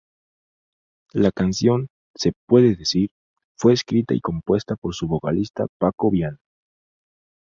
La 1.13 1.29
canción 1.31 1.85
"Se 2.15 2.33
puede 2.47 2.75
decir" 2.75 3.11
fue 3.55 3.73
escrita 3.73 4.15
y 4.15 4.19
compuesta 4.19 4.75
por 4.75 4.95
su 4.95 5.05
vocalista 5.05 5.67
Paco 5.79 6.09
Viana. 6.09 6.39